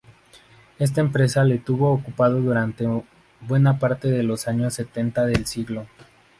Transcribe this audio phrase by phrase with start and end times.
[0.79, 2.87] Esta empresa le tuvo ocupado durante
[3.41, 5.85] buena parte de los años setenta del siglo.